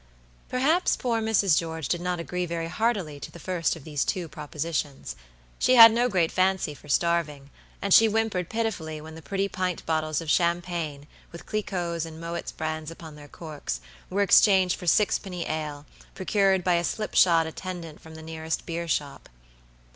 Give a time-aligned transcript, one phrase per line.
[0.49, 1.59] Perhaps poor Mrs.
[1.59, 5.15] George did not agree very heartily to the first of these two propositions.
[5.59, 7.51] She had no great fancy for starving,
[7.83, 12.51] and she whimpered pitifully when the pretty pint bottles of champagne, with Cliquot's and Moet's
[12.51, 13.79] brands upon their corks,
[14.09, 19.29] were exchanged for sixpenny ale, procured by a slipshod attendant from the nearest beer shop.